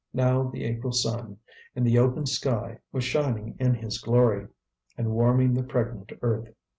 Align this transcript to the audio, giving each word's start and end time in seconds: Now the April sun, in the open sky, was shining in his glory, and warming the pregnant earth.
Now 0.15 0.49
the 0.49 0.63
April 0.63 0.93
sun, 0.93 1.37
in 1.75 1.83
the 1.83 1.99
open 1.99 2.25
sky, 2.25 2.79
was 2.91 3.03
shining 3.03 3.55
in 3.59 3.75
his 3.75 4.01
glory, 4.01 4.47
and 4.97 5.11
warming 5.11 5.53
the 5.53 5.61
pregnant 5.61 6.11
earth. 6.23 6.55